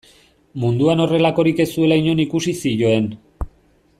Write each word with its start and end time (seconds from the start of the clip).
Munduan 0.63 1.03
horrelakorik 1.03 1.61
ez 1.67 1.69
zuela 1.75 2.01
inon 2.05 2.23
ikusi 2.25 2.57
zioen. 2.65 3.09